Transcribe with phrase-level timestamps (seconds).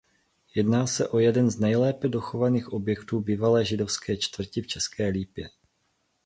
[0.55, 5.49] Jedná se o jeden z nejlépe dochovaných objektů bývalé židovské čtvrti v České Lípě.